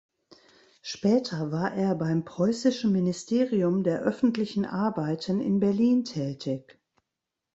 Später 0.81 1.51
war 1.51 1.73
er 1.75 1.93
beim 1.93 2.25
preußischen 2.25 2.91
Ministerium 2.91 3.83
der 3.83 4.01
öffentlichen 4.01 4.65
Arbeiten 4.65 5.39
in 5.39 5.59
Berlin 5.59 6.05
tätig. 6.05 6.79